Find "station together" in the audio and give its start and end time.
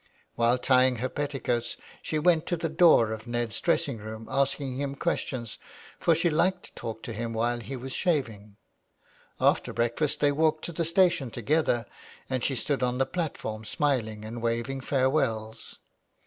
10.85-11.85